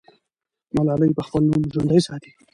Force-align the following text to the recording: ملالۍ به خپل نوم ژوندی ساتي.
ملالۍ 0.75 1.11
به 1.17 1.21
خپل 1.27 1.41
نوم 1.49 1.63
ژوندی 1.73 1.99
ساتي. 2.07 2.31